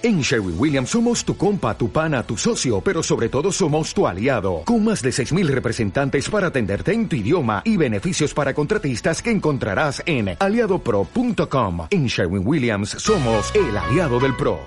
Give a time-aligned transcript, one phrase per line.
[0.00, 4.06] En Sherwin Williams somos tu compa, tu pana, tu socio, pero sobre todo somos tu
[4.06, 9.20] aliado, con más de 6.000 representantes para atenderte en tu idioma y beneficios para contratistas
[9.20, 11.88] que encontrarás en aliadopro.com.
[11.90, 14.60] En Sherwin Williams somos el aliado del PRO.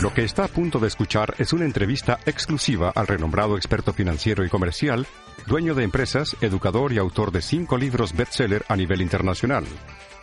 [0.00, 4.42] Lo que está a punto de escuchar es una entrevista exclusiva al renombrado experto financiero
[4.42, 5.06] y comercial,
[5.46, 9.66] dueño de empresas, educador y autor de cinco libros bestseller a nivel internacional,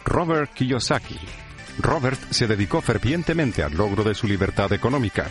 [0.06, 1.20] Robert Kiyosaki.
[1.80, 5.30] Robert se dedicó fervientemente al logro de su libertad económica.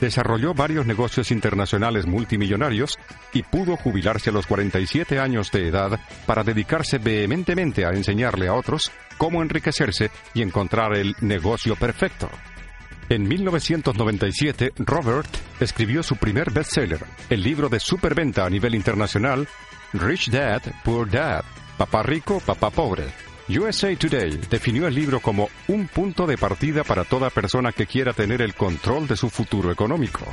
[0.00, 2.98] Desarrolló varios negocios internacionales multimillonarios
[3.32, 8.54] y pudo jubilarse a los 47 años de edad para dedicarse vehementemente a enseñarle a
[8.54, 12.28] otros cómo enriquecerse y encontrar el negocio perfecto.
[13.08, 15.28] En 1997, Robert
[15.60, 19.48] escribió su primer bestseller, el libro de superventa a nivel internacional,
[19.92, 21.44] Rich Dad, Poor Dad,
[21.78, 23.04] Papá Rico, Papá Pobre,
[23.48, 28.12] USA Today definió el libro como un punto de partida para toda persona que quiera
[28.12, 30.24] tener el control de su futuro económico.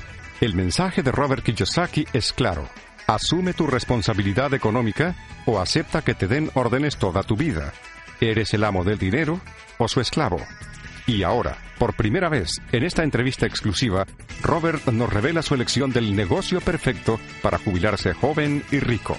[0.42, 2.68] El mensaje de Robert Kiyosaki es claro.
[3.06, 5.16] Asume tu responsabilidad económica
[5.46, 7.72] o acepta que te den órdenes toda tu vida.
[8.20, 9.40] ¿Eres el amo del dinero
[9.78, 10.42] o su esclavo?
[11.06, 14.08] Y ahora, por primera vez en esta entrevista exclusiva,
[14.42, 19.16] Robert nos revela su elección del negocio perfecto para jubilarse joven y rico.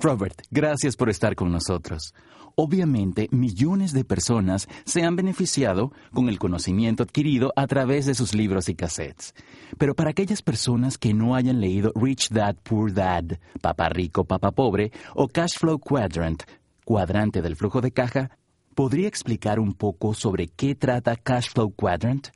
[0.00, 2.14] Robert, gracias por estar con nosotros.
[2.54, 8.32] Obviamente, millones de personas se han beneficiado con el conocimiento adquirido a través de sus
[8.32, 9.34] libros y cassettes.
[9.76, 13.24] Pero para aquellas personas que no hayan leído Rich Dad, Poor Dad,
[13.60, 16.44] Papá Rico, Papá Pobre o Cash Flow Quadrant,
[16.84, 18.38] cuadrante del flujo de caja,
[18.76, 22.28] ¿podría explicar un poco sobre qué trata Cash Flow Quadrant?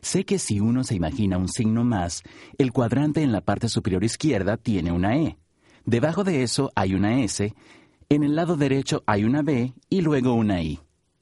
[0.00, 2.24] Sé que si uno se imagina un signo más,
[2.58, 5.38] el cuadrante en la parte superior izquierda tiene una E.
[5.86, 7.54] Debajo de eso hay una S,
[8.08, 10.80] en el lado derecho hay una B y luego una I.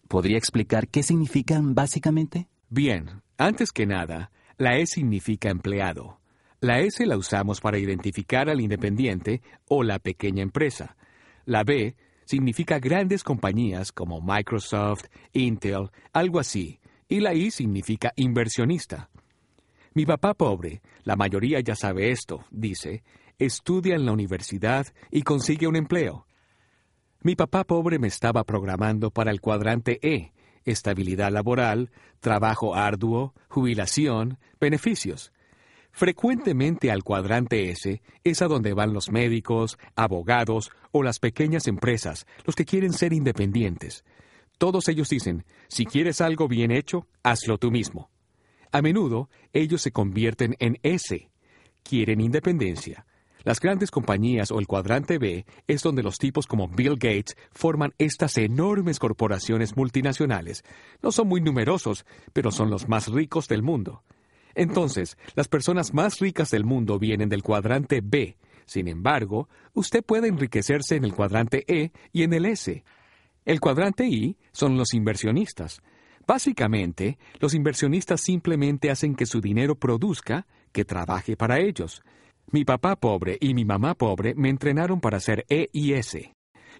[0.09, 2.49] ¿Podría explicar qué significan básicamente?
[2.71, 6.19] Bien, antes que nada, la E significa empleado.
[6.61, 10.97] La S la usamos para identificar al independiente o la pequeña empresa.
[11.45, 15.05] La B significa grandes compañías como Microsoft,
[15.35, 16.81] Intel, algo así.
[17.07, 19.11] Y la I significa inversionista.
[19.93, 23.05] Mi papá pobre, la mayoría ya sabe esto, dice,
[23.39, 26.27] estudia en la universidad y consigue un empleo.
[27.21, 30.33] Mi papá pobre me estaba programando para el cuadrante E,
[30.65, 31.91] estabilidad laboral,
[32.21, 35.33] trabajo arduo, jubilación, beneficios.
[35.91, 42.27] Frecuentemente al cuadrante S es a donde van los médicos, abogados o las pequeñas empresas,
[42.45, 44.05] los que quieren ser independientes.
[44.59, 48.11] Todos ellos dicen, si quieres algo bien hecho, hazlo tú mismo.
[48.73, 51.31] A menudo ellos se convierten en S.
[51.85, 53.07] Quieren independencia,
[53.45, 57.93] las grandes compañías o el cuadrante B es donde los tipos como Bill Gates forman
[57.99, 60.65] estas enormes corporaciones multinacionales.
[61.03, 64.03] No son muy numerosos, pero son los más ricos del mundo.
[64.55, 68.37] Entonces, las personas más ricas del mundo vienen del cuadrante B.
[68.67, 72.83] Sin embargo, usted puede enriquecerse en el cuadrante E y en el S.
[73.45, 75.83] El cuadrante I son los inversionistas.
[76.27, 82.03] Básicamente, los inversionistas simplemente hacen que su dinero produzca, que trabaje para ellos.
[82.51, 86.33] Mi papá pobre y mi mamá pobre me entrenaron para ser E y S.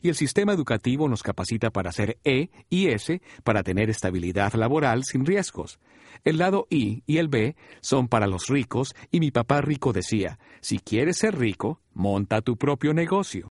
[0.03, 5.05] Y el sistema educativo nos capacita para ser E y S para tener estabilidad laboral
[5.05, 5.79] sin riesgos.
[6.23, 10.39] El lado I y el B son para los ricos y mi papá rico decía,
[10.61, 13.49] si quieres ser rico, monta tu propio negocio.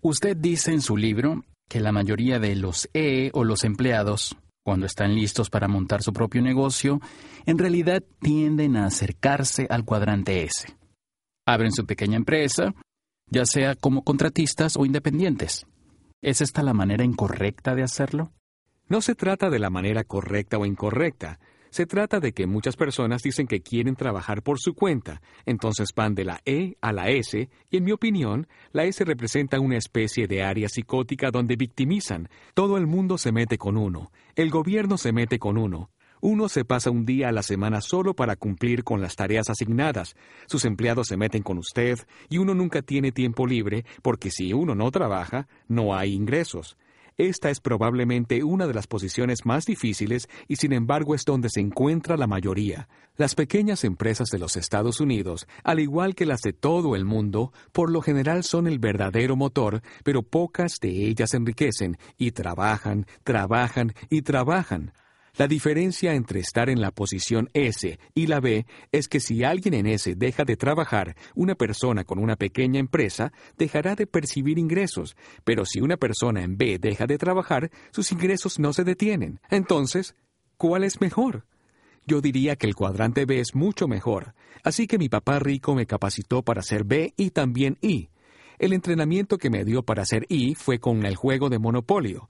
[0.00, 4.86] Usted dice en su libro que la mayoría de los E o los empleados, cuando
[4.86, 7.00] están listos para montar su propio negocio,
[7.44, 10.77] en realidad tienden a acercarse al cuadrante S
[11.48, 12.74] abren su pequeña empresa,
[13.30, 15.66] ya sea como contratistas o independientes.
[16.20, 18.32] ¿Es esta la manera incorrecta de hacerlo?
[18.88, 21.38] No se trata de la manera correcta o incorrecta.
[21.70, 26.14] Se trata de que muchas personas dicen que quieren trabajar por su cuenta, entonces van
[26.14, 30.26] de la E a la S, y en mi opinión, la S representa una especie
[30.26, 32.28] de área psicótica donde victimizan.
[32.54, 36.64] Todo el mundo se mete con uno, el gobierno se mete con uno, uno se
[36.64, 40.16] pasa un día a la semana solo para cumplir con las tareas asignadas.
[40.46, 41.98] Sus empleados se meten con usted
[42.28, 46.76] y uno nunca tiene tiempo libre porque si uno no trabaja, no hay ingresos.
[47.18, 51.60] Esta es probablemente una de las posiciones más difíciles y sin embargo es donde se
[51.60, 52.88] encuentra la mayoría.
[53.16, 57.52] Las pequeñas empresas de los Estados Unidos, al igual que las de todo el mundo,
[57.72, 63.94] por lo general son el verdadero motor, pero pocas de ellas enriquecen y trabajan, trabajan
[64.08, 64.92] y trabajan.
[65.38, 69.72] La diferencia entre estar en la posición S y la B es que si alguien
[69.74, 75.16] en S deja de trabajar, una persona con una pequeña empresa dejará de percibir ingresos,
[75.44, 79.38] pero si una persona en B deja de trabajar, sus ingresos no se detienen.
[79.48, 80.16] Entonces,
[80.56, 81.46] ¿cuál es mejor?
[82.04, 84.34] Yo diría que el cuadrante B es mucho mejor,
[84.64, 88.08] así que mi papá rico me capacitó para ser B y también I.
[88.58, 92.28] El entrenamiento que me dio para ser I fue con el juego de Monopolio.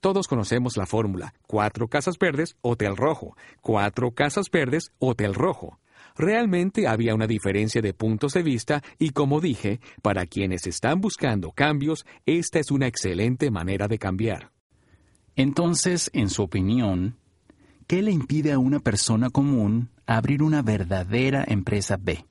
[0.00, 1.34] Todos conocemos la fórmula.
[1.46, 3.36] Cuatro casas verdes, hotel rojo.
[3.60, 5.78] Cuatro casas verdes, hotel rojo.
[6.16, 11.52] Realmente había una diferencia de puntos de vista y como dije, para quienes están buscando
[11.52, 14.50] cambios, esta es una excelente manera de cambiar.
[15.36, 17.16] Entonces, en su opinión,
[17.86, 22.24] ¿qué le impide a una persona común abrir una verdadera empresa B?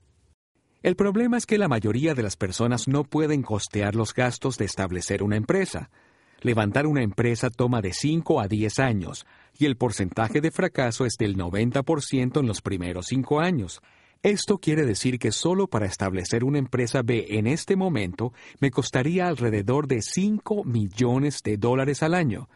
[0.82, 4.66] El problema es que la mayoría de las personas no pueden costear los gastos de
[4.66, 5.90] establecer una empresa.
[6.40, 9.26] Levantar una empresa toma de 5 a 10 años
[9.58, 13.82] y el porcentaje de fracaso es del 90% en los primeros 5 años.
[14.22, 19.26] Esto quiere decir que solo para establecer una empresa B en este momento me costaría
[19.26, 22.48] alrededor de 5 millones de dólares al año.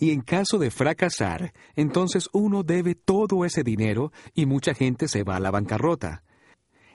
[0.00, 5.24] Y en caso de fracasar, entonces uno debe todo ese dinero y mucha gente se
[5.24, 6.22] va a la bancarrota.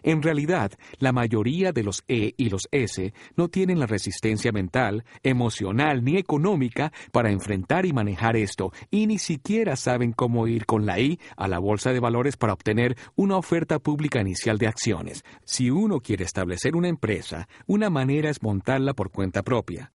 [0.04, 5.06] En realidad, la mayoría de los E y los S no tienen la resistencia mental,
[5.24, 10.86] emocional ni económica para enfrentar y manejar esto, y ni siquiera saben cómo ir con
[10.86, 15.24] la I a la bolsa de valores para obtener una oferta pública inicial de acciones.
[15.46, 19.94] Si uno quiere establecer una empresa, una manera es montarla por cuenta propia.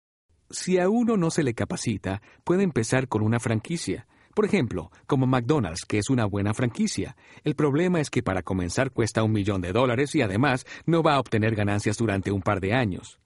[0.49, 4.07] Si a uno no se le capacita, puede empezar con una franquicia
[4.37, 7.17] por ejemplo, como McDonald's, que es una buena franquicia.
[7.43, 11.15] El problema es que para comenzar cuesta un millón de dólares y además no va
[11.15, 13.19] a obtener ganancias durante un par de años.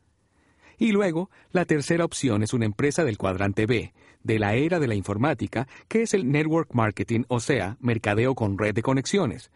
[0.77, 3.91] Y luego, la tercera opción es una empresa del cuadrante B,
[4.23, 8.57] de la era de la informática, que es el network marketing, o sea, mercadeo con
[8.57, 9.51] red de conexiones.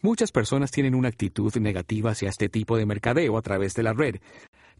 [0.00, 3.92] Muchas personas tienen una actitud negativa hacia este tipo de mercadeo a través de la
[3.92, 4.16] red,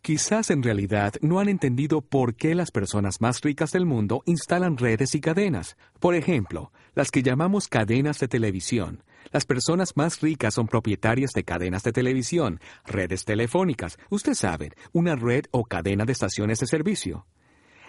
[0.06, 4.76] Quizás en realidad no han entendido por qué las personas más ricas del mundo instalan
[4.76, 5.76] redes y cadenas.
[5.99, 9.03] Por ejemplo, las que llamamos cadenas de televisión.
[9.32, 15.17] Las personas más ricas son propietarias de cadenas de televisión, redes telefónicas, usted sabe, una
[15.17, 17.26] red o cadena de estaciones de servicio.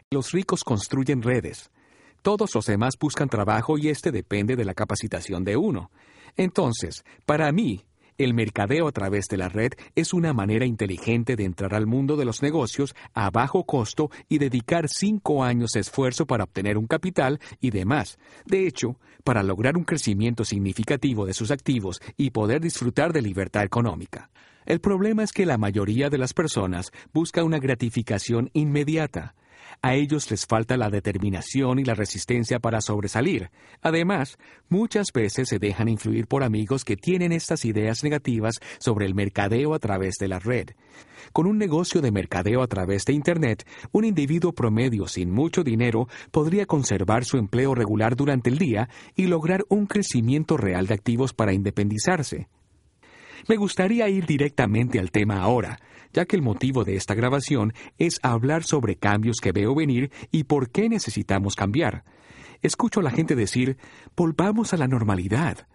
[0.09, 1.69] Los ricos construyen redes.
[2.23, 5.91] Todos los demás buscan trabajo y este depende de la capacitación de uno.
[6.35, 7.85] Entonces, para mí,
[8.17, 12.15] el mercadeo a través de la red es una manera inteligente de entrar al mundo
[12.15, 16.87] de los negocios a bajo costo y dedicar cinco años de esfuerzo para obtener un
[16.87, 18.17] capital y demás.
[18.45, 23.63] De hecho, para lograr un crecimiento significativo de sus activos y poder disfrutar de libertad
[23.63, 24.29] económica.
[24.65, 29.35] El problema es que la mayoría de las personas busca una gratificación inmediata.
[29.81, 33.51] A ellos les falta la determinación y la resistencia para sobresalir.
[33.81, 34.37] Además,
[34.69, 39.73] muchas veces se dejan influir por amigos que tienen estas ideas negativas sobre el mercadeo
[39.73, 40.69] a través de la red.
[41.33, 46.07] Con un negocio de mercadeo a través de Internet, un individuo promedio sin mucho dinero
[46.31, 51.33] podría conservar su empleo regular durante el día y lograr un crecimiento real de activos
[51.33, 52.47] para independizarse.
[53.47, 55.79] Me gustaría ir directamente al tema ahora,
[56.13, 60.43] ya que el motivo de esta grabación es hablar sobre cambios que veo venir y
[60.45, 62.03] por qué necesitamos cambiar.
[62.61, 63.77] Escucho a la gente decir,
[64.15, 65.67] volvamos a la normalidad.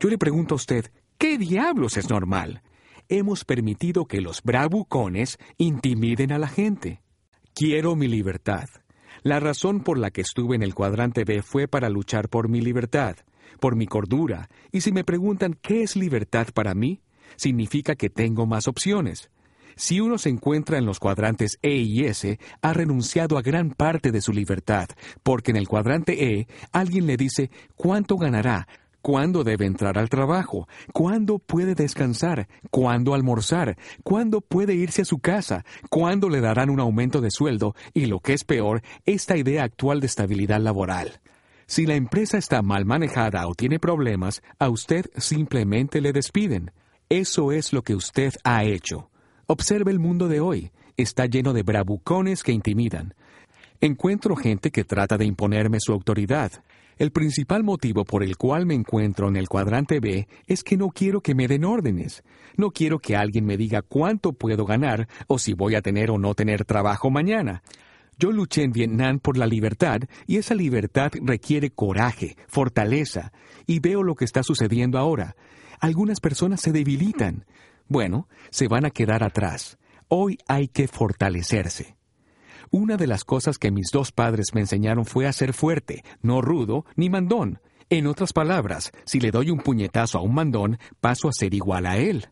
[0.00, 2.62] Yo le pregunto a usted, ¿qué diablos es normal?
[3.08, 7.02] Hemos permitido que los bravucones intimiden a la gente.
[7.54, 8.68] Quiero mi libertad.
[9.22, 12.60] La razón por la que estuve en el cuadrante B fue para luchar por mi
[12.60, 13.16] libertad,
[13.60, 17.00] por mi cordura, y si me preguntan qué es libertad para mí,
[17.36, 19.30] significa que tengo más opciones.
[19.76, 24.12] Si uno se encuentra en los cuadrantes E y S, ha renunciado a gran parte
[24.12, 24.88] de su libertad,
[25.22, 28.68] porque en el cuadrante E alguien le dice cuánto ganará,
[29.04, 35.18] cuándo debe entrar al trabajo, cuándo puede descansar, cuándo almorzar, cuándo puede irse a su
[35.18, 39.64] casa, cuándo le darán un aumento de sueldo y, lo que es peor, esta idea
[39.64, 41.20] actual de estabilidad laboral.
[41.66, 46.70] Si la empresa está mal manejada o tiene problemas, a usted simplemente le despiden.
[47.10, 49.10] Eso es lo que usted ha hecho.
[49.46, 50.70] Observe el mundo de hoy.
[50.96, 53.14] Está lleno de bravucones que intimidan.
[53.80, 56.52] Encuentro gente que trata de imponerme su autoridad.
[56.96, 60.88] El principal motivo por el cual me encuentro en el cuadrante B es que no
[60.88, 62.22] quiero que me den órdenes.
[62.56, 66.18] No quiero que alguien me diga cuánto puedo ganar o si voy a tener o
[66.18, 67.62] no tener trabajo mañana.
[68.18, 73.32] Yo luché en Vietnam por la libertad y esa libertad requiere coraje, fortaleza,
[73.66, 75.36] y veo lo que está sucediendo ahora.
[75.80, 77.44] Algunas personas se debilitan.
[77.88, 79.78] Bueno, se van a quedar atrás.
[80.08, 81.96] Hoy hay que fortalecerse.
[82.70, 86.40] Una de las cosas que mis dos padres me enseñaron fue a ser fuerte, no
[86.40, 87.60] rudo ni mandón.
[87.90, 91.86] En otras palabras, si le doy un puñetazo a un mandón, paso a ser igual
[91.86, 92.28] a él.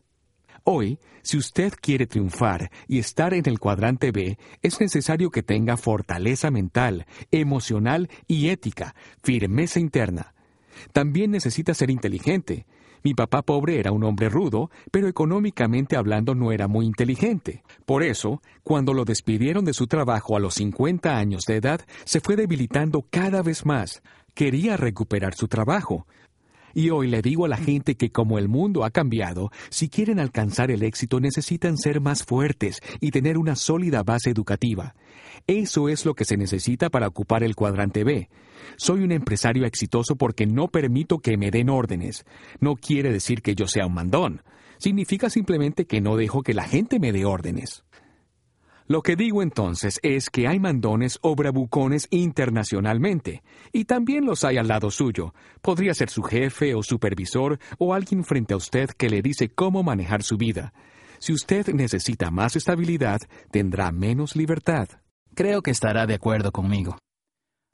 [0.65, 5.77] Hoy, si usted quiere triunfar y estar en el cuadrante B, es necesario que tenga
[5.77, 10.33] fortaleza mental, emocional y ética, firmeza interna.
[10.91, 12.65] También necesita ser inteligente.
[13.03, 17.61] Mi papá pobre era un hombre rudo, pero económicamente hablando no era muy inteligente.
[17.85, 22.21] Por eso, cuando lo despidieron de su trabajo a los 50 años de edad, se
[22.21, 24.01] fue debilitando cada vez más.
[24.33, 26.07] Quería recuperar su trabajo,
[26.73, 30.19] y hoy le digo a la gente que como el mundo ha cambiado, si quieren
[30.19, 34.95] alcanzar el éxito necesitan ser más fuertes y tener una sólida base educativa.
[35.47, 38.29] Eso es lo que se necesita para ocupar el cuadrante B.
[38.77, 42.25] Soy un empresario exitoso porque no permito que me den órdenes.
[42.59, 44.41] No quiere decir que yo sea un mandón.
[44.77, 47.83] Significa simplemente que no dejo que la gente me dé órdenes.
[48.85, 54.57] Lo que digo entonces es que hay mandones o bravucones internacionalmente, y también los hay
[54.57, 55.33] al lado suyo.
[55.61, 59.83] Podría ser su jefe o supervisor o alguien frente a usted que le dice cómo
[59.83, 60.73] manejar su vida.
[61.19, 63.21] Si usted necesita más estabilidad,
[63.51, 64.89] tendrá menos libertad.
[65.33, 66.97] Creo que estará de acuerdo conmigo.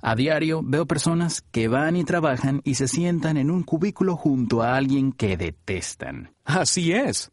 [0.01, 4.61] A diario veo personas que van y trabajan y se sientan en un cubículo junto
[4.61, 6.33] a alguien que detestan.
[6.45, 7.31] Así es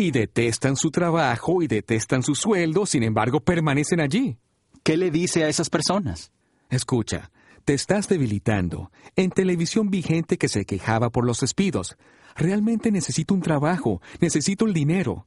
[0.00, 4.38] y detestan su trabajo y detestan su sueldo, sin embargo permanecen allí.
[4.84, 6.30] ¿Qué le dice a esas personas?
[6.70, 7.32] Escucha,
[7.64, 8.92] te estás debilitando.
[9.16, 11.96] En televisión vi gente que se quejaba por los despidos.
[12.36, 15.26] Realmente necesito un trabajo, necesito el dinero.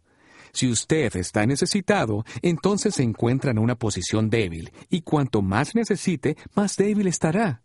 [0.54, 6.38] Si usted está necesitado, entonces se encuentra en una posición débil, y cuanto más necesite,
[6.56, 7.62] más débil estará.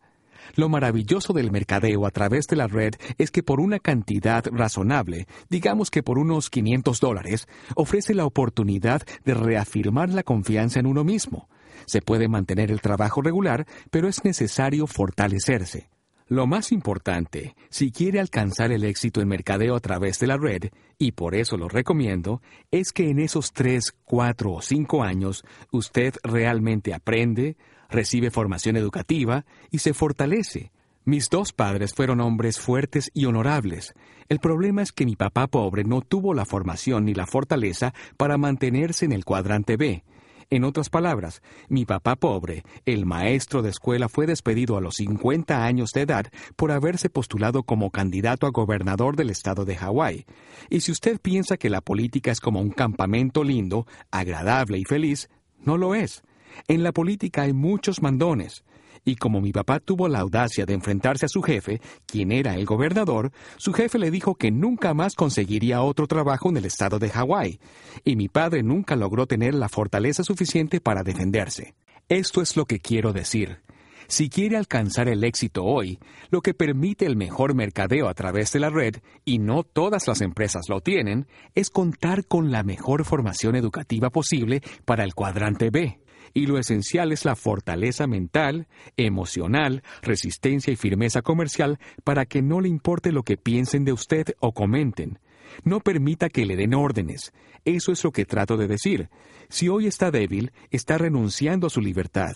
[0.55, 5.27] Lo maravilloso del mercadeo a través de la red es que por una cantidad razonable,
[5.51, 11.05] digamos que por unos 500 dólares, ofrece la oportunidad de reafirmar la confianza en uno
[11.05, 11.49] mismo.
[11.87, 15.89] Se puede mantener el trabajo regular, pero es necesario fortalecerse.
[16.29, 20.71] Lo más importante, si quiere alcanzar el éxito en mercadeo a través de la red,
[20.99, 26.15] y por eso lo recomiendo, es que en esos tres, cuatro o cinco años usted
[26.25, 27.57] realmente aprende,
[27.89, 30.73] recibe formación educativa y se fortalece.
[31.05, 33.95] Mis dos padres fueron hombres fuertes y honorables.
[34.29, 38.39] El problema es que mi papá pobre no tuvo la formación ni la fortaleza para
[38.39, 40.03] mantenerse en el cuadrante B.
[40.49, 45.65] En otras palabras, mi papá pobre, el maestro de escuela, fue despedido a los 50
[45.65, 50.25] años de edad por haberse postulado como candidato a gobernador del estado de Hawái.
[50.71, 55.29] Y si usted piensa que la política es como un campamento lindo, agradable y feliz,
[55.65, 56.23] no lo es.
[56.69, 58.65] En la política hay muchos mandones,
[59.07, 62.67] y como mi papá tuvo la audacia de enfrentarse a su jefe, quien era el
[62.67, 67.11] gobernador, su jefe le dijo que nunca más conseguiría otro trabajo en el estado de
[67.11, 67.61] Hawái,
[68.05, 71.75] y mi padre nunca logró tener la fortaleza suficiente para defenderse.
[72.09, 73.61] Esto es lo que quiero decir.
[74.09, 75.99] Si quiere alcanzar el éxito hoy,
[76.31, 80.21] lo que permite el mejor mercadeo a través de la red, y no todas las
[80.21, 85.99] empresas lo tienen, es contar con la mejor formación educativa posible para el cuadrante B
[86.35, 88.67] y lo esencial es la fortaleza mental,
[88.97, 94.35] emocional, resistencia y firmeza comercial para que no le importe lo que piensen de usted
[94.41, 95.19] o comenten.
[95.65, 97.33] No permita que le den órdenes.
[97.65, 99.09] Eso es lo que trato de decir.
[99.49, 102.33] Si hoy está débil, está renunciando a su libertad.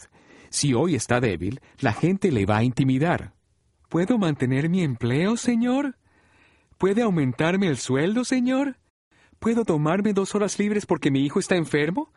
[0.48, 3.34] Si hoy está débil, la gente le va a intimidar.
[3.88, 5.96] ¿Puedo mantener mi empleo, señor?
[6.78, 8.76] ¿Puede aumentarme el sueldo, señor?
[9.38, 12.12] ¿Puedo tomarme dos horas libres porque mi hijo está enfermo?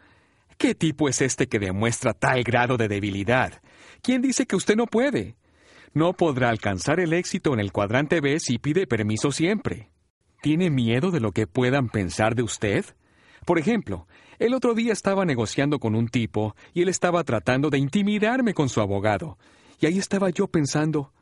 [0.57, 3.62] ¿Qué tipo es este que demuestra tal grado de debilidad?
[4.01, 5.36] ¿Quién dice que usted no puede?
[5.93, 9.91] No podrá alcanzar el éxito en el cuadrante B si pide permiso siempre.
[10.41, 12.86] ¿Tiene miedo de lo que puedan pensar de usted?
[13.45, 14.07] Por ejemplo,
[14.39, 18.69] el otro día estaba negociando con un tipo y él estaba tratando de intimidarme con
[18.69, 19.38] su abogado.
[19.79, 21.13] Y ahí estaba yo pensando,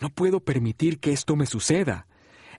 [0.00, 2.06] no puedo permitir que esto me suceda.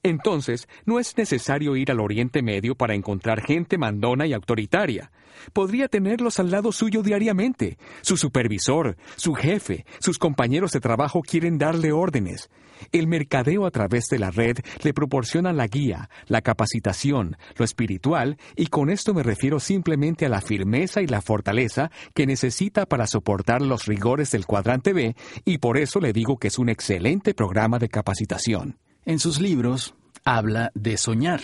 [0.04, 5.12] Entonces, no es necesario ir al Oriente Medio para encontrar gente mandona y autoritaria.
[5.54, 7.78] Podría tenerlos al lado suyo diariamente.
[8.02, 12.50] Su supervisor, su jefe, sus compañeros de trabajo quieren darle órdenes.
[12.92, 18.38] El mercadeo a través de la red le proporciona la guía, la capacitación, lo espiritual,
[18.56, 23.06] y con esto me refiero simplemente a la firmeza y la fortaleza que necesita para
[23.06, 25.16] soportar los rigores del cuadrante B,
[25.46, 28.78] y por eso le digo que es un excelente programa de capacitación.
[29.04, 31.42] En sus libros habla de soñar.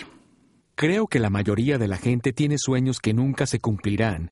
[0.76, 4.30] Creo que la mayoría de la gente tiene sueños que nunca se cumplirán.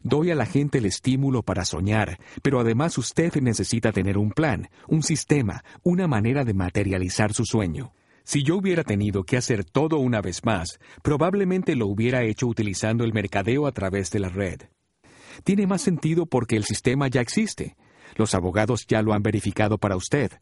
[0.00, 4.68] Doy a la gente el estímulo para soñar, pero además usted necesita tener un plan,
[4.86, 7.92] un sistema, una manera de materializar su sueño.
[8.22, 13.02] Si yo hubiera tenido que hacer todo una vez más, probablemente lo hubiera hecho utilizando
[13.02, 14.60] el mercadeo a través de la red.
[15.42, 17.76] Tiene más sentido porque el sistema ya existe.
[18.18, 20.32] Los abogados ya lo han verificado para usted.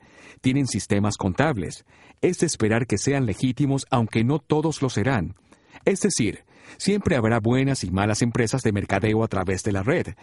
[0.40, 1.84] Tienen sistemas contables.
[2.22, 5.36] Es de esperar que sean legítimos aunque no todos lo serán.
[5.84, 6.44] Es decir,
[6.78, 10.14] siempre habrá buenas y malas empresas de mercadeo a través de la red.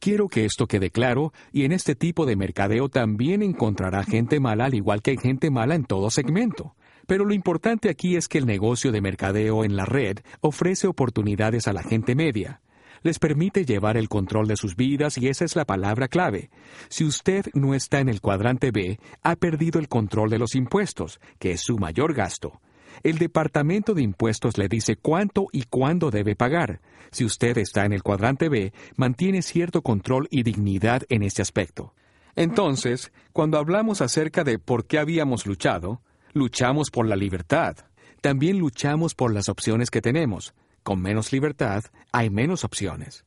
[0.00, 4.64] Quiero que esto quede claro, y en este tipo de mercadeo también encontrará gente mala
[4.64, 6.74] al igual que hay gente mala en todo segmento.
[7.06, 11.68] Pero lo importante aquí es que el negocio de mercadeo en la red ofrece oportunidades
[11.68, 12.62] a la gente media
[13.02, 16.50] les permite llevar el control de sus vidas y esa es la palabra clave.
[16.88, 21.20] Si usted no está en el cuadrante B, ha perdido el control de los impuestos,
[21.38, 22.60] que es su mayor gasto.
[23.02, 26.80] El Departamento de Impuestos le dice cuánto y cuándo debe pagar.
[27.10, 31.94] Si usted está en el cuadrante B, mantiene cierto control y dignidad en este aspecto.
[32.36, 36.00] Entonces, cuando hablamos acerca de por qué habíamos luchado,
[36.32, 37.76] luchamos por la libertad.
[38.20, 40.54] También luchamos por las opciones que tenemos.
[40.82, 43.24] Con menos libertad hay menos opciones.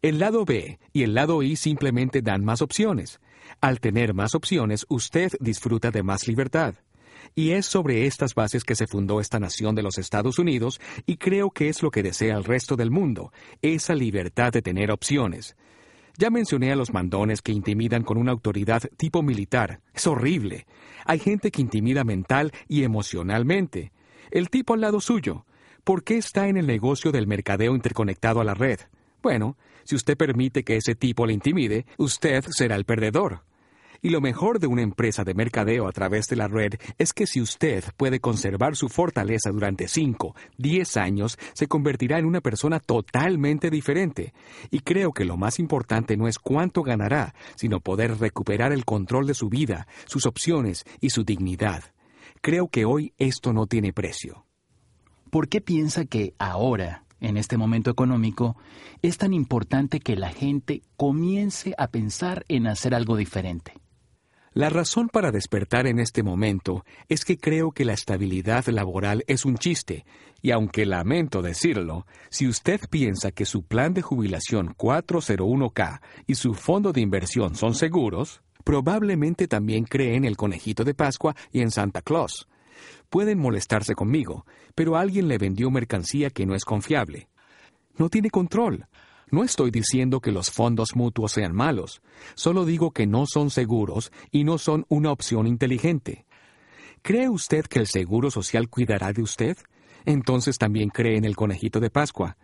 [0.00, 3.20] El lado B y el lado I simplemente dan más opciones.
[3.60, 6.74] Al tener más opciones, usted disfruta de más libertad.
[7.34, 11.16] Y es sobre estas bases que se fundó esta nación de los Estados Unidos y
[11.16, 15.56] creo que es lo que desea el resto del mundo, esa libertad de tener opciones.
[16.16, 19.80] Ya mencioné a los mandones que intimidan con una autoridad tipo militar.
[19.94, 20.66] Es horrible.
[21.04, 23.92] Hay gente que intimida mental y emocionalmente.
[24.30, 25.44] El tipo al lado suyo.
[25.88, 28.78] ¿Por qué está en el negocio del mercadeo interconectado a la red?
[29.22, 33.40] Bueno, si usted permite que ese tipo le intimide, usted será el perdedor.
[34.02, 37.26] Y lo mejor de una empresa de mercadeo a través de la red es que
[37.26, 42.80] si usted puede conservar su fortaleza durante 5, 10 años, se convertirá en una persona
[42.80, 44.34] totalmente diferente.
[44.70, 49.26] Y creo que lo más importante no es cuánto ganará, sino poder recuperar el control
[49.26, 51.82] de su vida, sus opciones y su dignidad.
[52.42, 54.44] Creo que hoy esto no tiene precio.
[55.30, 58.56] ¿Por qué piensa que ahora, en este momento económico,
[59.02, 63.74] es tan importante que la gente comience a pensar en hacer algo diferente?
[64.54, 69.44] La razón para despertar en este momento es que creo que la estabilidad laboral es
[69.44, 70.06] un chiste,
[70.40, 76.54] y aunque lamento decirlo, si usted piensa que su plan de jubilación 401k y su
[76.54, 81.70] fondo de inversión son seguros, probablemente también cree en el conejito de Pascua y en
[81.70, 82.48] Santa Claus.
[83.10, 87.28] Pueden molestarse conmigo, pero alguien le vendió mercancía que no es confiable.
[87.96, 88.86] No tiene control.
[89.30, 92.00] No estoy diciendo que los fondos mutuos sean malos,
[92.34, 96.24] solo digo que no son seguros y no son una opción inteligente.
[97.02, 99.56] ¿Cree usted que el Seguro Social cuidará de usted?
[100.04, 102.36] Entonces también cree en el conejito de Pascua.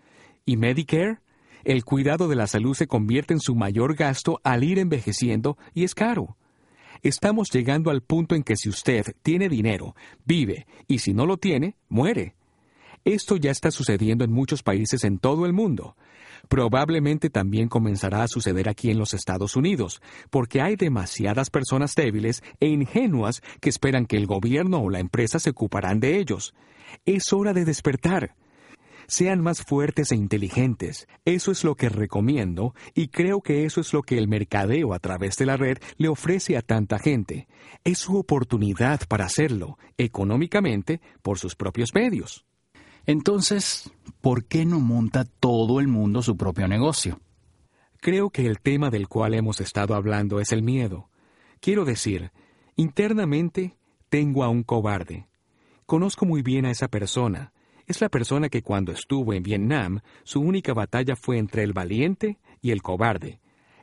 [0.44, 1.18] ¿Y Medicare?
[1.64, 5.85] El cuidado de la salud se convierte en su mayor gasto al ir envejeciendo y
[5.85, 6.37] es caro.
[7.05, 11.37] Estamos llegando al punto en que si usted tiene dinero, vive, y si no lo
[11.37, 12.35] tiene, muere.
[13.05, 15.99] Esto ya está sucediendo en muchos países en todo el mundo.
[16.49, 22.43] Probablemente también comenzará a suceder aquí en los Estados Unidos, porque hay demasiadas personas débiles
[22.59, 26.55] e ingenuas que esperan que el gobierno o la empresa se ocuparán de ellos.
[27.05, 28.35] Es hora de despertar.
[29.07, 31.07] Sean más fuertes e inteligentes.
[31.25, 34.99] Eso es lo que recomiendo y creo que eso es lo que el mercadeo a
[34.99, 37.49] través de la red le ofrece a tanta gente.
[37.85, 42.45] Es su oportunidad para hacerlo, económicamente, por sus propios medios.
[43.07, 43.90] Entonces,
[44.21, 47.21] ¿por qué no monta todo el mundo su propio negocio?
[48.01, 51.09] Creo que el tema del cual hemos estado hablando es el miedo.
[51.61, 52.33] Quiero decir,
[52.77, 53.79] internamente
[54.11, 55.27] tengo a un cobarde.
[55.87, 57.54] Conozco muy bien a esa persona,
[57.87, 62.38] es la persona que cuando estuvo en Vietnam, su única batalla fue entre el valiente
[62.61, 63.40] y el cobarde.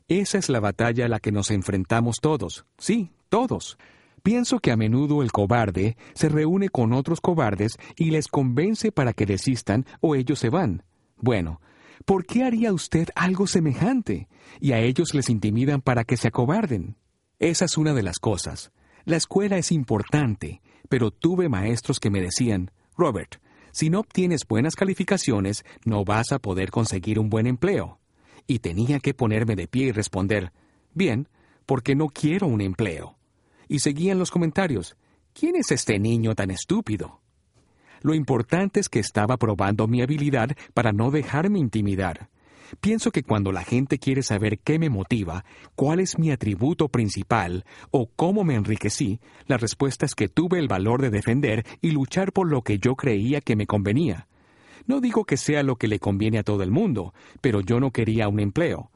[0.07, 3.77] Esa es la batalla a la que nos enfrentamos todos, sí, todos.
[4.23, 9.13] Pienso que a menudo el cobarde se reúne con otros cobardes y les convence para
[9.13, 10.83] que desistan o ellos se van.
[11.17, 11.61] Bueno,
[12.05, 14.27] ¿por qué haría usted algo semejante?
[14.59, 16.97] Y a ellos les intimidan para que se acobarden.
[17.39, 18.71] Esa es una de las cosas.
[19.05, 23.37] La escuela es importante, pero tuve maestros que me decían, Robert,
[23.71, 27.99] si no obtienes buenas calificaciones, no vas a poder conseguir un buen empleo.
[28.47, 30.51] Y tenía que ponerme de pie y responder,
[30.93, 31.27] bien,
[31.65, 33.17] porque no quiero un empleo.
[33.67, 34.97] Y seguían los comentarios,
[35.33, 37.21] ¿quién es este niño tan estúpido?
[38.01, 42.29] Lo importante es que estaba probando mi habilidad para no dejarme intimidar.
[42.79, 45.43] Pienso que cuando la gente quiere saber qué me motiva,
[45.75, 50.67] cuál es mi atributo principal o cómo me enriquecí, la respuesta es que tuve el
[50.67, 54.27] valor de defender y luchar por lo que yo creía que me convenía.
[54.87, 57.91] No digo que sea lo que le conviene a todo el mundo, pero yo no
[57.91, 58.89] quería un empleo.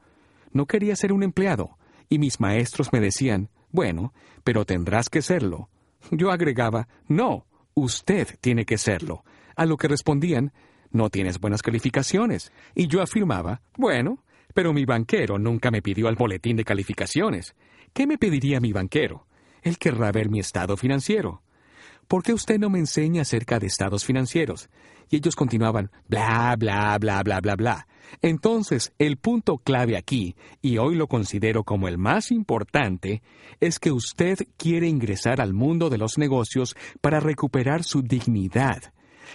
[0.52, 1.76] No quería ser un empleado,
[2.08, 4.12] y mis maestros me decían, bueno,
[4.42, 5.68] pero tendrás que serlo.
[6.10, 9.24] Yo agregaba, no, usted tiene que serlo.
[9.54, 10.52] A lo que respondían,
[10.96, 12.52] no tienes buenas calificaciones.
[12.74, 17.54] Y yo afirmaba, bueno, pero mi banquero nunca me pidió el boletín de calificaciones.
[17.92, 19.26] ¿Qué me pediría mi banquero?
[19.62, 21.42] Él querrá ver mi estado financiero.
[22.08, 24.68] ¿Por qué usted no me enseña acerca de estados financieros?
[25.10, 27.88] Y ellos continuaban, bla, bla, bla, bla, bla, bla.
[28.22, 33.22] Entonces, el punto clave aquí, y hoy lo considero como el más importante,
[33.60, 38.92] es que usted quiere ingresar al mundo de los negocios para recuperar su dignidad.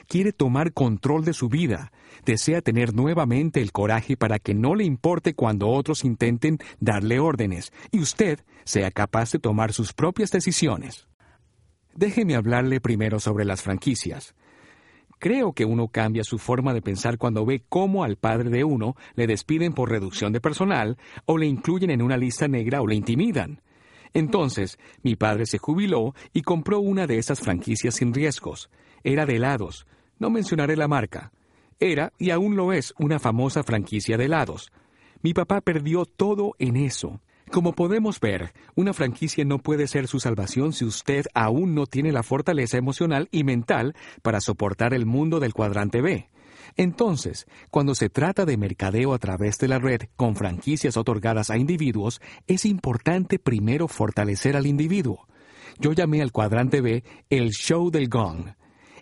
[0.08, 1.92] Quiere tomar control de su vida.
[2.26, 7.72] Desea tener nuevamente el coraje para que no le importe cuando otros intenten darle órdenes
[7.92, 11.08] y usted sea capaz de tomar sus propias decisiones.
[11.94, 14.36] Déjeme hablarle primero sobre las franquicias.
[15.20, 18.96] Creo que uno cambia su forma de pensar cuando ve cómo al padre de uno
[19.14, 22.96] le despiden por reducción de personal o le incluyen en una lista negra o le
[22.96, 23.62] intimidan.
[24.14, 28.70] Entonces, mi padre se jubiló y compró una de esas franquicias sin riesgos.
[29.04, 29.88] Era de helados.
[30.20, 31.32] No mencionaré la marca.
[31.80, 34.72] Era, y aún lo es, una famosa franquicia de helados.
[35.22, 37.22] Mi papá perdió todo en eso.
[37.52, 42.12] Como podemos ver, una franquicia no puede ser su salvación si usted aún no tiene
[42.12, 46.30] la fortaleza emocional y mental para soportar el mundo del cuadrante B.
[46.78, 51.58] Entonces, cuando se trata de mercadeo a través de la red con franquicias otorgadas a
[51.58, 55.28] individuos, es importante primero fortalecer al individuo.
[55.78, 58.54] Yo llamé al cuadrante B el show del gong.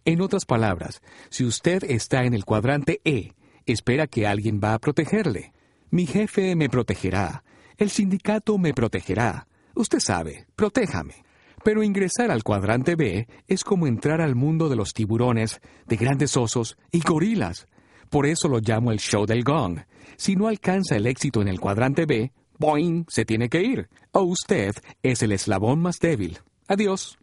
[0.05, 3.33] En otras palabras, si usted está en el cuadrante E,
[3.65, 5.53] espera que alguien va a protegerle.
[5.91, 7.43] Mi jefe me protegerá.
[7.77, 9.47] El sindicato me protegerá.
[9.75, 11.23] Usted sabe, protéjame.
[11.63, 16.37] Pero ingresar al cuadrante B es como entrar al mundo de los tiburones, de grandes
[16.37, 17.67] osos y gorilas.
[18.09, 19.81] Por eso lo llamo el show del gong.
[20.17, 23.89] Si no alcanza el éxito en el cuadrante B, boing, se tiene que ir.
[24.11, 26.39] O usted es el eslabón más débil.
[26.67, 27.19] Adiós.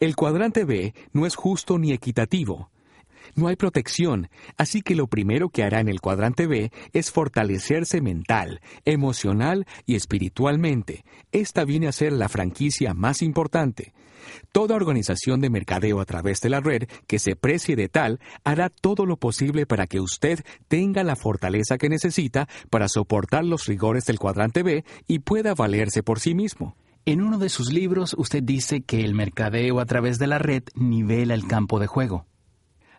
[0.00, 2.70] El cuadrante B no es justo ni equitativo.
[3.34, 8.00] No hay protección, así que lo primero que hará en el cuadrante B es fortalecerse
[8.00, 11.04] mental, emocional y espiritualmente.
[11.32, 13.92] Esta viene a ser la franquicia más importante.
[14.52, 18.68] Toda organización de mercadeo a través de la red que se precie de tal hará
[18.70, 24.04] todo lo posible para que usted tenga la fortaleza que necesita para soportar los rigores
[24.04, 26.76] del cuadrante B y pueda valerse por sí mismo.
[27.06, 30.62] En uno de sus libros usted dice que el mercadeo a través de la red
[30.74, 32.24] nivela el campo de juego.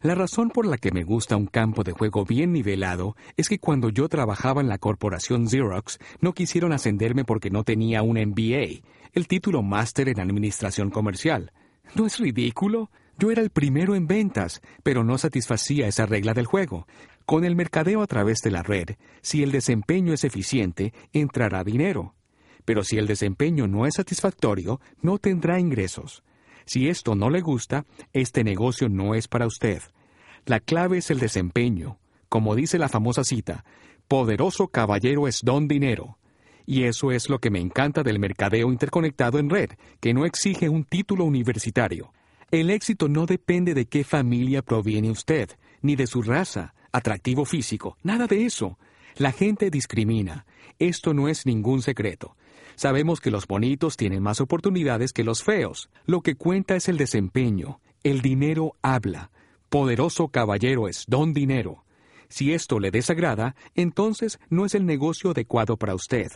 [0.03, 3.57] La razón por la que me gusta un campo de juego bien nivelado es que
[3.57, 8.83] cuando yo trabajaba en la corporación Xerox no quisieron ascenderme porque no tenía un MBA,
[9.13, 11.51] el título máster en administración comercial.
[11.95, 12.91] ¿No es ridículo?
[13.17, 16.85] Yo era el primero en ventas, pero no satisfacía esa regla del juego.
[17.25, 18.89] Con el mercadeo a través de la red,
[19.23, 22.13] si el desempeño es eficiente, entrará dinero.
[22.65, 26.23] Pero si el desempeño no es satisfactorio, no tendrá ingresos.
[26.65, 29.81] Si esto no le gusta, este negocio no es para usted.
[30.45, 31.99] La clave es el desempeño.
[32.27, 33.63] Como dice la famosa cita,
[34.07, 36.17] poderoso caballero es don dinero.
[36.65, 40.67] Y eso es lo que me encanta del mercadeo interconectado en red, que no exige
[40.67, 42.11] un título universitario.
[42.49, 45.51] El éxito no depende de qué familia proviene usted,
[45.81, 48.79] ni de su raza, atractivo físico, nada de eso.
[49.15, 50.45] La gente discrimina.
[50.79, 52.35] Esto no es ningún secreto.
[52.75, 55.89] Sabemos que los bonitos tienen más oportunidades que los feos.
[56.05, 57.79] Lo que cuenta es el desempeño.
[58.03, 59.31] El dinero habla.
[59.69, 61.85] Poderoso caballero es don dinero.
[62.29, 66.31] Si esto le desagrada, entonces no es el negocio adecuado para usted.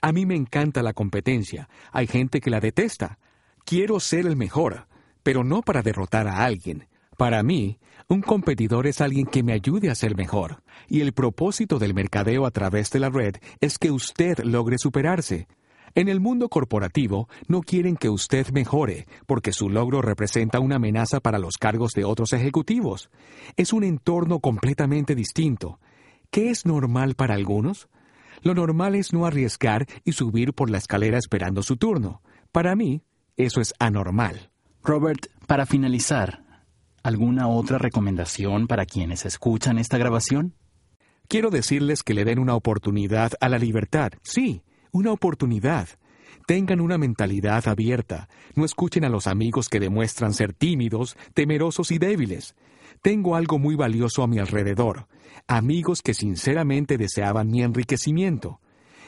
[0.00, 1.68] A mí me encanta la competencia.
[1.92, 3.18] Hay gente que la detesta.
[3.64, 4.88] Quiero ser el mejor,
[5.22, 6.88] pero no para derrotar a alguien.
[7.16, 7.78] Para mí,
[8.08, 10.62] un competidor es alguien que me ayude a ser mejor.
[10.88, 15.46] Y el propósito del mercadeo a través de la red es que usted logre superarse.
[15.94, 21.20] En el mundo corporativo no quieren que usted mejore, porque su logro representa una amenaza
[21.20, 23.10] para los cargos de otros ejecutivos.
[23.56, 25.78] Es un entorno completamente distinto.
[26.30, 27.88] ¿Qué es normal para algunos?
[28.40, 32.22] Lo normal es no arriesgar y subir por la escalera esperando su turno.
[32.52, 33.02] Para mí,
[33.36, 34.50] eso es anormal.
[34.82, 36.42] Robert, para finalizar,
[37.02, 40.54] ¿alguna otra recomendación para quienes escuchan esta grabación?
[41.28, 45.88] Quiero decirles que le den una oportunidad a la libertad, sí, una oportunidad.
[46.46, 48.28] Tengan una mentalidad abierta.
[48.54, 52.54] No escuchen a los amigos que demuestran ser tímidos, temerosos y débiles.
[53.00, 55.08] Tengo algo muy valioso a mi alrededor.
[55.48, 58.60] Amigos que sinceramente deseaban mi enriquecimiento.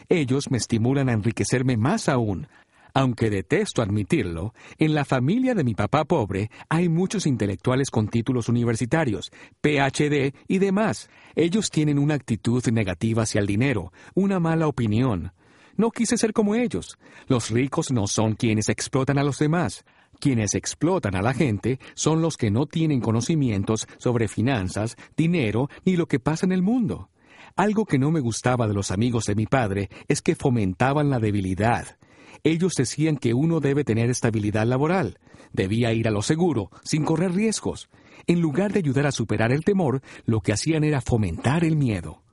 [0.08, 2.48] Ellos me estimulan a enriquecerme más aún.
[2.94, 8.48] Aunque detesto admitirlo, en la familia de mi papá pobre hay muchos intelectuales con títulos
[8.48, 11.10] universitarios, PhD y demás.
[11.34, 15.32] Ellos tienen una actitud negativa hacia el dinero, una mala opinión.
[15.76, 16.98] No quise ser como ellos.
[17.26, 19.84] Los ricos no son quienes explotan a los demás.
[20.20, 25.96] Quienes explotan a la gente son los que no tienen conocimientos sobre finanzas, dinero ni
[25.96, 27.10] lo que pasa en el mundo.
[27.56, 31.18] Algo que no me gustaba de los amigos de mi padre es que fomentaban la
[31.18, 31.98] debilidad.
[32.42, 35.18] Ellos decían que uno debe tener estabilidad laboral,
[35.52, 37.88] debía ir a lo seguro, sin correr riesgos.
[38.26, 42.23] En lugar de ayudar a superar el temor, lo que hacían era fomentar el miedo.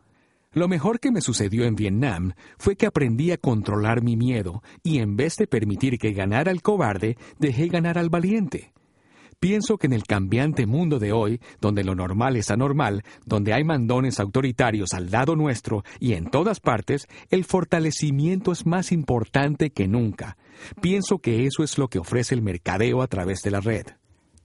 [0.53, 4.99] Lo mejor que me sucedió en Vietnam fue que aprendí a controlar mi miedo y
[4.99, 8.73] en vez de permitir que ganara el cobarde, dejé ganar al valiente.
[9.39, 13.63] Pienso que en el cambiante mundo de hoy, donde lo normal es anormal, donde hay
[13.63, 19.87] mandones autoritarios al lado nuestro y en todas partes, el fortalecimiento es más importante que
[19.87, 20.35] nunca.
[20.81, 23.85] Pienso que eso es lo que ofrece el mercadeo a través de la red.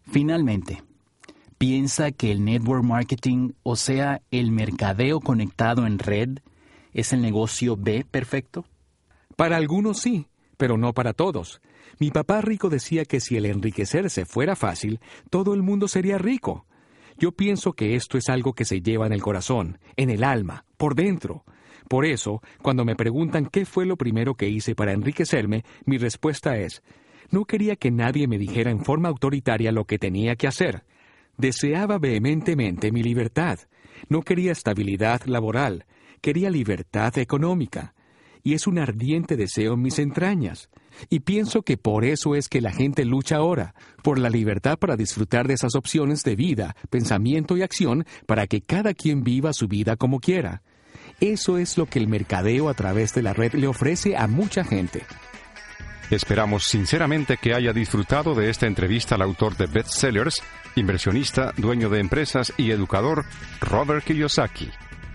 [0.05, 0.85] Finalmente,
[1.59, 6.39] ¿piensa que el network marketing, o sea, el mercadeo conectado en red,
[6.93, 8.65] es el negocio B perfecto?
[9.37, 11.61] Para algunos sí, pero no para todos.
[11.99, 16.67] Mi papá rico decía que si el enriquecerse fuera fácil, todo el mundo sería rico.
[17.19, 20.67] Yo pienso que esto es algo que se lleva en el corazón, en el alma,
[20.77, 21.45] por dentro.
[21.89, 26.59] Por eso, cuando me preguntan qué fue lo primero que hice para enriquecerme, mi respuesta
[26.59, 26.83] es,
[27.31, 30.85] no quería que nadie me dijera en forma autoritaria lo que tenía que hacer.
[31.39, 33.59] Deseaba vehementemente mi libertad.
[34.09, 35.85] No quería estabilidad laboral,
[36.21, 37.95] quería libertad económica
[38.47, 40.71] y es un ardiente deseo en mis entrañas.
[41.11, 44.97] Y pienso que por eso es que la gente lucha ahora, por la libertad para
[44.97, 49.67] disfrutar de esas opciones de vida, pensamiento y acción para que cada quien viva su
[49.67, 50.63] vida como quiera.
[51.19, 54.63] Eso es lo que el mercadeo a través de la red le ofrece a mucha
[54.63, 55.03] gente.
[56.09, 60.41] Esperamos sinceramente que haya disfrutado de esta entrevista al autor de bestsellers,
[60.77, 63.25] inversionista, dueño de empresas y educador,
[63.61, 64.71] Robert Kiyosaki.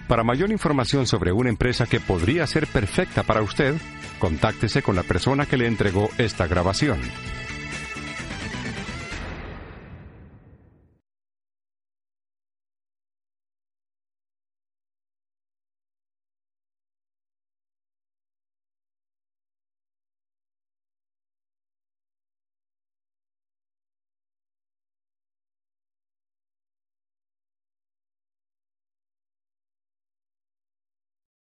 [0.07, 3.75] Para mayor información sobre una empresa que podría ser perfecta para usted,
[4.19, 6.99] contáctese con la persona que le entregó esta grabación.